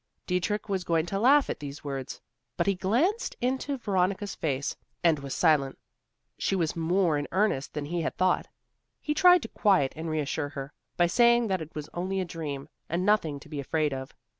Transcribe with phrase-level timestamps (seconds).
[0.25, 2.19] Dietrich was going to laugh at these words,
[2.57, 5.77] but he glanced into Veronica's face and was silent.
[6.39, 8.47] She was more in earnest than he had thought.
[8.99, 12.67] He tried to quiet and reassure her, by saying that it was only a dream,
[12.89, 14.15] and nothing to be afraid of.